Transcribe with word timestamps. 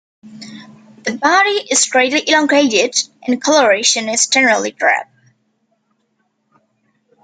The 1.03 1.15
body 1.21 1.63
is 1.69 1.85
greatly 1.85 2.27
elongated, 2.27 2.95
and 3.21 3.39
coloration 3.39 4.09
is 4.09 4.25
generally 4.25 4.71
drab. 4.71 5.05